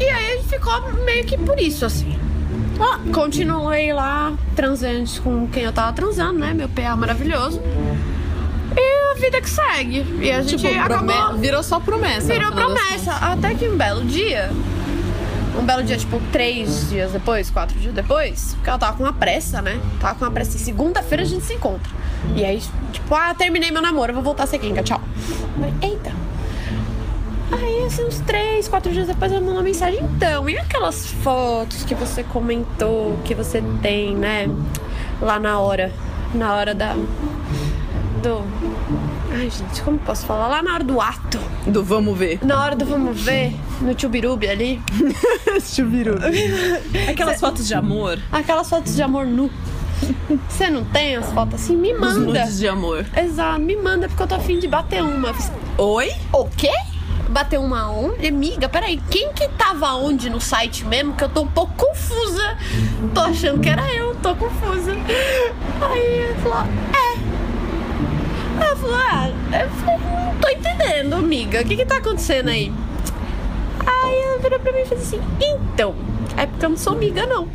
E 0.00 0.04
aí 0.04 0.42
ficou 0.42 0.92
meio 1.04 1.24
que 1.24 1.38
por 1.38 1.58
isso, 1.60 1.84
assim. 1.86 2.18
Ah, 2.80 2.98
continuei 3.12 3.92
lá, 3.92 4.32
transando 4.54 5.08
com 5.22 5.48
quem 5.48 5.64
eu 5.64 5.72
tava 5.72 5.92
transando, 5.92 6.38
né? 6.38 6.52
Meu 6.54 6.68
PA 6.68 6.94
maravilhoso. 6.96 7.60
E 8.76 9.12
a 9.12 9.14
vida 9.14 9.40
que 9.40 9.50
segue. 9.50 10.06
E 10.20 10.30
a 10.30 10.42
gente 10.42 10.62
Tipo, 10.62 10.80
acabou... 10.80 11.38
virou 11.38 11.62
só 11.62 11.80
promessa. 11.80 12.32
Virou 12.32 12.52
promessa. 12.52 13.12
Até 13.12 13.54
que 13.54 13.68
um 13.68 13.76
belo 13.76 14.04
dia, 14.04 14.50
um 15.58 15.64
belo 15.64 15.82
dia, 15.82 15.96
tipo, 15.96 16.20
três 16.32 16.88
dias 16.88 17.12
depois, 17.12 17.50
quatro 17.50 17.78
dias 17.78 17.92
depois, 17.92 18.54
porque 18.54 18.68
ela 18.68 18.78
tava 18.78 18.96
com 18.96 19.02
uma 19.02 19.12
pressa, 19.12 19.60
né? 19.60 19.80
Tava 20.00 20.14
com 20.14 20.24
uma 20.24 20.30
pressa. 20.30 20.56
Segunda-feira 20.56 21.24
a 21.24 21.26
gente 21.26 21.44
se 21.44 21.54
encontra. 21.54 21.90
E 22.36 22.44
aí, 22.44 22.62
tipo, 22.92 23.14
ah, 23.14 23.34
terminei 23.34 23.70
meu 23.70 23.82
namoro, 23.82 24.12
vou 24.14 24.22
voltar 24.22 24.44
a 24.44 24.46
ser 24.46 24.58
quinca, 24.58 24.82
tchau. 24.82 25.00
Eita. 25.82 26.12
Aí, 27.50 27.84
assim, 27.86 28.04
uns 28.04 28.20
três, 28.20 28.68
quatro 28.68 28.92
dias 28.92 29.06
depois 29.06 29.32
ela 29.32 29.40
mandou 29.40 29.56
uma 29.56 29.62
mensagem. 29.62 30.00
Então, 30.02 30.48
e 30.48 30.56
aquelas 30.58 31.10
fotos 31.10 31.82
que 31.82 31.94
você 31.94 32.22
comentou, 32.22 33.18
que 33.24 33.34
você 33.34 33.62
tem, 33.82 34.14
né? 34.14 34.48
Lá 35.20 35.38
na 35.40 35.58
hora. 35.58 35.92
Na 36.34 36.54
hora 36.54 36.74
da. 36.74 36.94
Do. 38.22 38.44
Ai, 39.30 39.50
gente, 39.50 39.82
como 39.82 39.98
posso 39.98 40.24
falar? 40.26 40.48
Lá 40.48 40.62
na 40.62 40.74
hora 40.74 40.84
do 40.84 41.00
ato. 41.00 41.38
Do 41.66 41.84
vamos 41.84 42.16
ver. 42.18 42.38
Na 42.42 42.62
hora 42.64 42.74
do 42.76 42.84
vamos 42.86 43.20
ver, 43.22 43.54
no 43.80 43.94
Tchubirubi 43.94 44.48
ali, 44.48 44.82
Chubiru. 45.62 46.14
Aquelas 47.10 47.38
fotos 47.38 47.66
de 47.66 47.74
amor. 47.74 48.18
aquelas 48.32 48.68
fotos 48.68 48.94
de 48.96 49.02
amor 49.02 49.26
nu. 49.26 49.50
Você 50.48 50.70
não 50.70 50.84
tem 50.84 51.16
as 51.16 51.30
fotos 51.32 51.54
assim? 51.62 51.76
Me 51.76 51.92
Os 51.92 52.00
manda. 52.00 52.18
nudes 52.20 52.58
de 52.58 52.68
amor. 52.68 53.04
Exato, 53.16 53.60
me 53.60 53.76
manda 53.76 54.08
porque 54.08 54.22
eu 54.22 54.26
tô 54.26 54.34
afim 54.36 54.58
de 54.58 54.66
bater 54.68 55.02
uma. 55.02 55.34
Oi? 55.76 56.12
O 56.32 56.46
quê? 56.46 56.70
Bater 57.28 57.58
uma 57.58 57.90
onde? 57.90 58.26
Amiga, 58.26 58.68
peraí, 58.68 58.98
quem 59.10 59.32
que 59.34 59.46
tava 59.48 59.92
onde 59.96 60.30
no 60.30 60.40
site 60.40 60.84
mesmo? 60.86 61.12
Que 61.14 61.24
eu 61.24 61.28
tô 61.28 61.42
um 61.42 61.48
pouco 61.48 61.74
confusa. 61.74 62.56
Tô 63.12 63.20
achando 63.20 63.60
que 63.60 63.68
era 63.68 63.92
eu, 63.92 64.14
tô 64.16 64.34
confusa. 64.36 64.92
Aí 65.82 66.00
ele 66.00 66.34
falou, 66.36 66.58
é. 66.94 67.07
Eu 68.60 68.76
falei, 68.76 68.96
ah, 68.96 69.30
eu 69.62 69.70
falei, 69.70 69.98
não 69.98 70.34
tô 70.40 70.48
entendendo, 70.48 71.14
amiga. 71.14 71.60
O 71.60 71.64
que 71.64 71.76
que 71.76 71.86
tá 71.86 71.96
acontecendo 71.96 72.48
aí? 72.48 72.72
Aí 73.86 74.20
ela 74.20 74.38
virou 74.38 74.60
pra 74.60 74.72
mim 74.72 74.80
e 74.80 74.86
fez 74.86 75.02
assim, 75.02 75.20
então, 75.40 75.94
é 76.36 76.46
porque 76.46 76.64
eu 76.64 76.70
não 76.70 76.76
sou 76.76 76.92
amiga, 76.92 77.26
não. 77.26 77.48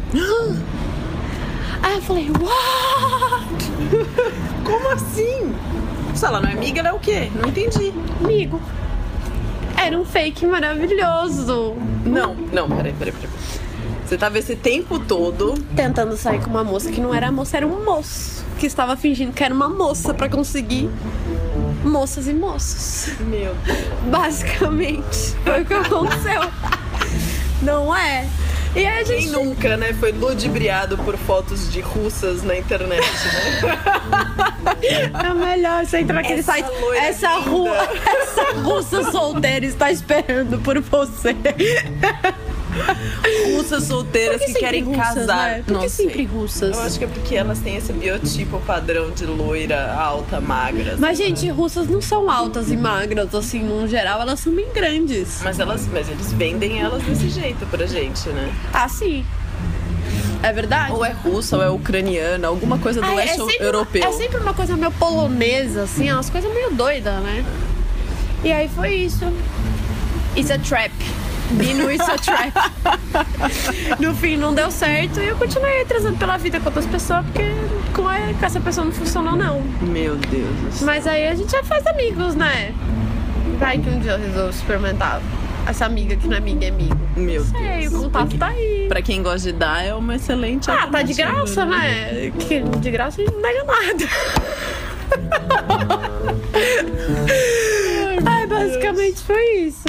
Aí 1.81 1.95
eu 1.95 2.01
falei, 2.01 2.29
what? 2.31 3.71
Como 4.63 4.89
assim? 4.89 5.53
Se 6.15 6.25
ela 6.25 6.39
não 6.39 6.49
é 6.49 6.53
amiga, 6.53 6.79
ela 6.79 6.89
é 6.89 6.93
o 6.93 6.99
quê? 6.99 7.29
Não 7.35 7.49
entendi. 7.49 7.93
Amigo. 8.23 8.61
Era 9.77 9.97
um 9.97 10.05
fake 10.05 10.45
maravilhoso. 10.45 11.75
Não, 12.05 12.35
não, 12.35 12.69
peraí, 12.69 12.93
peraí, 12.93 13.11
peraí. 13.11 13.29
Você 14.05 14.17
tava 14.17 14.37
esse 14.37 14.55
tempo 14.55 14.99
todo. 14.99 15.53
Tentando 15.75 16.15
sair 16.15 16.39
com 16.39 16.49
uma 16.49 16.63
moça 16.63 16.91
que 16.91 17.01
não 17.01 17.13
era 17.13 17.31
moça, 17.31 17.57
era 17.57 17.67
um 17.67 17.83
moço. 17.83 18.42
Que 18.63 18.67
estava 18.67 18.95
fingindo 18.95 19.33
que 19.33 19.43
era 19.43 19.53
uma 19.53 19.67
moça 19.67 20.13
pra 20.13 20.29
conseguir 20.29 20.89
moças 21.83 22.29
e 22.29 22.33
moços. 22.33 23.11
Meu 23.19 23.53
Deus. 23.55 23.77
Basicamente. 24.05 25.35
Foi 25.43 25.63
o 25.63 25.65
que 25.65 25.73
aconteceu. 25.73 26.41
Não 27.61 27.93
é? 27.93 28.25
E 28.73 28.85
a 28.87 29.03
Quem 29.03 29.19
gente. 29.19 29.31
nunca, 29.31 29.75
né, 29.75 29.91
foi 29.91 30.13
ludibriado 30.13 30.97
por 30.99 31.17
fotos 31.17 31.69
de 31.73 31.81
russas 31.81 32.41
na 32.41 32.57
internet, 32.57 33.01
né? 33.61 35.11
É 35.29 35.33
melhor 35.33 35.85
você 35.85 35.97
entrar 35.99 36.15
naquele 36.15 36.39
Essa 36.39 36.53
site. 36.53 36.69
loira 36.79 37.03
Essa 37.03 37.39
rua. 37.39 37.75
Essa 38.21 38.53
russa 38.61 39.11
solteira 39.11 39.65
está 39.65 39.91
esperando 39.91 40.57
por 40.59 40.79
você. 40.79 41.35
Russas 43.55 43.83
solteiras 43.85 44.43
que 44.43 44.53
querem 44.53 44.83
russas, 44.83 45.13
casar. 45.13 45.49
né? 45.49 45.63
Por 45.65 45.73
Não 45.73 45.81
que 45.81 45.89
sei. 45.89 46.05
sempre 46.07 46.25
russas? 46.25 46.75
Eu 46.75 46.83
acho 46.83 46.97
que 46.99 47.05
é 47.05 47.07
porque 47.07 47.35
elas 47.35 47.59
têm 47.59 47.75
esse 47.77 47.93
biotipo 47.93 48.59
padrão 48.61 49.11
de 49.11 49.25
loira, 49.25 49.93
alta, 49.93 50.39
magra. 50.41 50.95
Mas, 50.99 51.17
gente, 51.17 51.47
russas 51.49 51.87
não 51.87 52.01
são 52.01 52.29
altas 52.29 52.69
e 52.71 52.77
magras, 52.77 53.33
assim, 53.35 53.59
no 53.63 53.87
geral, 53.87 54.21
elas 54.21 54.39
são 54.39 54.53
bem 54.53 54.67
grandes. 54.73 55.41
Mas 55.43 55.59
elas, 55.59 55.87
mas 55.91 56.09
eles 56.09 56.31
vendem 56.33 56.81
elas 56.81 57.03
desse 57.03 57.29
jeito 57.29 57.65
pra 57.67 57.85
gente, 57.85 58.27
né? 58.29 58.51
Ah, 58.73 58.87
sim. 58.87 59.25
É 60.41 60.51
verdade? 60.51 60.91
Ou 60.91 61.05
é 61.05 61.11
russa, 61.11 61.55
ou 61.57 61.63
é 61.63 61.69
ucraniana, 61.69 62.47
alguma 62.49 62.77
coisa 62.77 62.99
do 63.01 63.07
Ah, 63.07 63.15
leste 63.15 63.37
sempre 63.37 63.65
europeu. 63.65 64.01
Uma, 64.01 64.09
é 64.09 64.17
sempre 64.17 64.37
uma 64.39 64.53
coisa 64.53 64.75
meio 64.75 64.91
polonesa, 64.91 65.83
assim, 65.83 66.11
umas 66.11 66.29
coisas 66.29 66.53
meio 66.53 66.71
doidas, 66.71 67.23
né? 67.23 67.45
E 68.43 68.51
aí 68.51 68.67
foi 68.67 68.93
isso. 68.95 69.25
It's 70.35 70.51
a 70.51 70.57
trap. 70.57 70.91
Bino, 71.53 71.89
it's 71.91 72.07
a 72.09 72.17
trap. 72.17 72.53
no 73.99 74.13
fim 74.15 74.37
não 74.37 74.53
deu 74.53 74.69
certo 74.71 75.19
e 75.19 75.27
eu 75.27 75.35
continuei 75.37 75.85
transando 75.85 76.17
pela 76.17 76.37
vida 76.37 76.59
com 76.59 76.65
outras 76.67 76.85
pessoas, 76.85 77.25
porque 77.25 77.43
com, 77.93 78.07
a- 78.07 78.33
com 78.39 78.45
essa 78.45 78.59
pessoa 78.59 78.85
não 78.85 78.91
funcionou, 78.91 79.35
não. 79.35 79.61
Meu 79.81 80.15
Deus. 80.15 80.81
Mas 80.81 81.05
aí 81.07 81.27
a 81.27 81.35
gente 81.35 81.51
já 81.51 81.63
faz 81.63 81.85
amigos, 81.87 82.35
né? 82.35 82.73
Vai 83.59 83.77
que 83.77 83.89
um 83.89 83.99
dia 83.99 84.13
eu 84.13 84.19
resolvo 84.19 84.49
experimentar 84.49 85.21
essa 85.67 85.85
amiga 85.85 86.15
que 86.15 86.27
não 86.27 86.35
é 86.35 86.39
amiga, 86.39 86.65
é 86.65 86.69
amigo. 86.69 86.97
Meu 87.15 87.43
Sei, 87.45 87.81
Deus. 87.87 87.93
o 87.93 88.01
contato 88.03 88.37
tá 88.37 88.47
aí. 88.47 88.85
Pra 88.89 89.01
quem 89.01 89.21
gosta 89.21 89.51
de 89.51 89.57
dar, 89.57 89.85
é 89.85 89.93
uma 89.93 90.15
excelente 90.15 90.69
Ah, 90.71 90.87
tá 90.91 91.01
de 91.03 91.13
graça, 91.13 91.63
né? 91.65 92.31
Que 92.39 92.61
de 92.61 92.91
graça 92.91 93.21
a 93.21 93.25
gente 93.25 93.33
não 93.33 93.41
nega 93.41 93.63
nada. 93.63 94.09
Ai, 98.25 98.47
basicamente 98.47 99.19
foi 99.21 99.43
isso. 99.59 99.83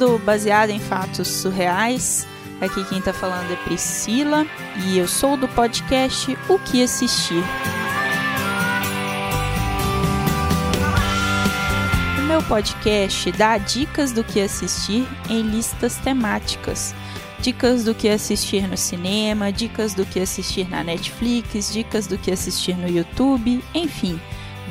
Do 0.00 0.18
Baseado 0.18 0.70
em 0.70 0.80
Fatos 0.80 1.28
Surreais? 1.28 2.26
Aqui 2.58 2.82
quem 2.88 3.02
tá 3.02 3.12
falando 3.12 3.52
é 3.52 3.56
Priscila 3.56 4.46
e 4.86 4.96
eu 4.96 5.06
sou 5.06 5.36
do 5.36 5.46
podcast 5.46 6.38
O 6.48 6.58
que 6.58 6.82
Assistir. 6.82 7.44
O 12.18 12.22
meu 12.22 12.42
podcast 12.44 13.30
dá 13.32 13.58
dicas 13.58 14.10
do 14.10 14.24
que 14.24 14.40
assistir 14.40 15.06
em 15.28 15.42
listas 15.42 15.96
temáticas. 15.96 16.94
Dicas 17.40 17.84
do 17.84 17.94
que 17.94 18.08
assistir 18.08 18.66
no 18.66 18.78
cinema, 18.78 19.52
dicas 19.52 19.92
do 19.92 20.06
que 20.06 20.18
assistir 20.18 20.66
na 20.66 20.82
Netflix, 20.82 21.70
dicas 21.74 22.06
do 22.06 22.16
que 22.16 22.30
assistir 22.30 22.74
no 22.74 22.88
YouTube, 22.88 23.62
enfim, 23.74 24.18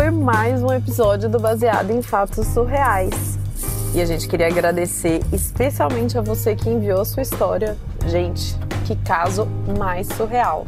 Foi 0.02 0.10
mais 0.10 0.60
um 0.64 0.72
episódio 0.72 1.28
do 1.28 1.38
Baseado 1.38 1.92
em 1.92 2.02
Fatos 2.02 2.48
Surreais. 2.48 3.38
E 3.94 4.00
a 4.00 4.04
gente 4.04 4.26
queria 4.26 4.48
agradecer 4.48 5.20
especialmente 5.32 6.18
a 6.18 6.20
você 6.20 6.56
que 6.56 6.68
enviou 6.68 7.04
sua 7.04 7.22
história. 7.22 7.78
Gente, 8.08 8.58
que 8.84 8.96
caso 8.96 9.46
mais 9.78 10.08
surreal. 10.08 10.66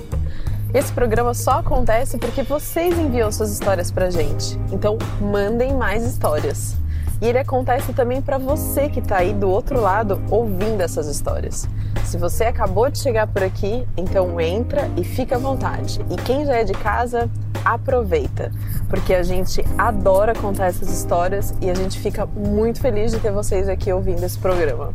Esse 0.73 0.93
programa 0.93 1.35
só 1.35 1.59
acontece 1.59 2.17
porque 2.17 2.45
vocês 2.45 2.97
enviam 2.97 3.33
suas 3.33 3.50
histórias 3.50 3.91
pra 3.91 4.09
gente. 4.09 4.57
Então, 4.71 4.99
mandem 5.21 5.75
mais 5.75 6.05
histórias. 6.05 6.76
E 7.21 7.26
ele 7.26 7.38
acontece 7.38 7.93
também 7.93 8.23
para 8.23 8.38
você 8.38 8.88
que 8.88 9.00
está 9.00 9.17
aí 9.17 9.35
do 9.35 9.50
outro 9.50 9.81
lado 9.81 10.23
ouvindo 10.31 10.81
essas 10.81 11.09
histórias. 11.09 11.69
Se 12.05 12.17
você 12.17 12.45
acabou 12.45 12.88
de 12.88 13.00
chegar 13.00 13.26
por 13.26 13.43
aqui, 13.43 13.85
então 13.97 14.41
entra 14.41 14.88
e 14.97 15.03
fica 15.03 15.35
à 15.35 15.38
vontade. 15.41 15.99
E 16.09 16.14
quem 16.23 16.47
já 16.47 16.55
é 16.55 16.62
de 16.62 16.75
casa, 16.75 17.29
aproveita, 17.64 18.50
porque 18.88 19.14
a 19.14 19.23
gente 19.23 19.64
adora 19.78 20.35
contar 20.35 20.66
essas 20.66 20.90
histórias 20.90 21.54
e 21.61 21.71
a 21.71 21.75
gente 21.75 21.99
fica 21.99 22.26
muito 22.26 22.80
feliz 22.80 23.12
de 23.12 23.18
ter 23.18 23.33
vocês 23.33 23.68
aqui 23.68 23.92
ouvindo 23.92 24.23
esse 24.23 24.38
programa. 24.38 24.92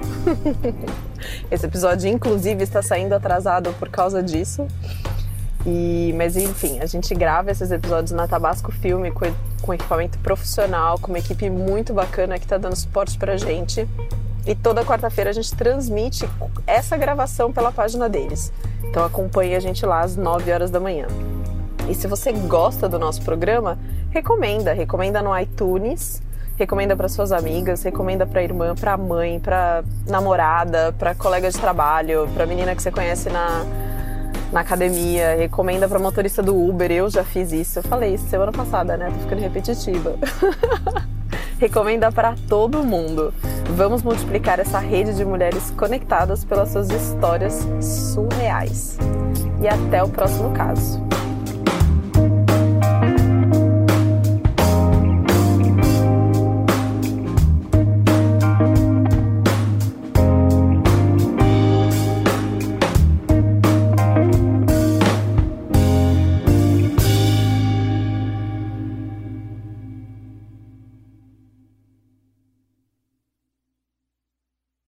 esse 1.49 1.65
episódio, 1.65 2.09
inclusive, 2.09 2.61
está 2.61 2.81
saindo 2.81 3.13
atrasado 3.13 3.71
por 3.79 3.87
causa 3.87 4.21
disso. 4.21 4.67
E, 5.65 6.13
mas 6.17 6.35
enfim, 6.35 6.79
a 6.81 6.85
gente 6.85 7.15
grava 7.15 7.49
esses 7.49 7.71
episódios 7.71 8.11
na 8.11 8.27
Tabasco 8.27 8.71
Filme 8.71 9.09
com, 9.09 9.25
com 9.61 9.73
equipamento 9.73 10.19
profissional, 10.19 10.99
com 10.99 11.07
uma 11.07 11.19
equipe 11.19 11.49
muito 11.49 11.93
bacana 11.93 12.37
que 12.37 12.45
está 12.45 12.57
dando 12.57 12.75
suporte 12.75 13.17
pra 13.17 13.37
gente. 13.37 13.87
E 14.45 14.53
toda 14.53 14.83
quarta-feira 14.83 15.29
a 15.29 15.33
gente 15.33 15.55
transmite 15.55 16.29
essa 16.67 16.97
gravação 16.97 17.51
pela 17.51 17.71
página 17.71 18.09
deles. 18.09 18.51
Então 18.83 19.05
acompanhe 19.05 19.55
a 19.55 19.59
gente 19.59 19.85
lá 19.85 20.01
às 20.01 20.17
9 20.17 20.51
horas 20.51 20.69
da 20.69 20.81
manhã. 20.81 21.07
E 21.89 21.95
se 21.95 22.07
você 22.07 22.31
gosta 22.31 22.89
do 22.89 22.97
nosso 22.97 23.21
programa, 23.21 23.77
recomenda, 24.09 24.73
recomenda 24.73 25.21
no 25.21 25.37
iTunes, 25.37 26.21
recomenda 26.57 26.95
para 26.95 27.07
suas 27.07 27.31
amigas, 27.31 27.83
recomenda 27.83 28.25
para 28.25 28.43
irmã, 28.43 28.73
para 28.75 28.97
mãe, 28.97 29.39
para 29.39 29.83
namorada, 30.07 30.93
para 30.97 31.13
colega 31.13 31.49
de 31.49 31.57
trabalho, 31.57 32.27
para 32.33 32.45
menina 32.45 32.75
que 32.75 32.81
você 32.81 32.91
conhece 32.91 33.29
na 33.29 33.65
na 34.51 34.61
academia, 34.61 35.35
recomenda 35.35 35.85
para 35.85 35.99
motorista 35.99 36.41
do 36.41 36.55
Uber. 36.55 36.89
Eu 36.89 37.09
já 37.09 37.25
fiz 37.25 37.51
isso. 37.51 37.79
Eu 37.79 37.83
falei 37.83 38.13
isso 38.13 38.25
semana 38.29 38.53
passada, 38.53 38.95
né? 38.95 39.11
Tô 39.11 39.19
ficando 39.19 39.41
repetitiva. 39.41 40.15
recomenda 41.59 42.09
para 42.09 42.35
todo 42.47 42.81
mundo. 42.81 43.33
Vamos 43.75 44.01
multiplicar 44.01 44.59
essa 44.59 44.79
rede 44.79 45.13
de 45.13 45.25
mulheres 45.25 45.71
conectadas 45.71 46.45
pelas 46.45 46.69
suas 46.69 46.89
histórias 46.89 47.67
surreais. 47.81 48.97
E 49.61 49.67
até 49.67 50.01
o 50.01 50.07
próximo 50.07 50.51
caso. 50.51 51.14